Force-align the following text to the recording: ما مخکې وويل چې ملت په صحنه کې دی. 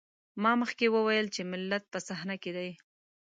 ما 0.41 0.51
مخکې 0.61 0.87
وويل 0.95 1.27
چې 1.35 1.41
ملت 1.51 1.83
په 1.93 1.99
صحنه 2.07 2.35
کې 2.43 2.51
دی. 2.57 2.69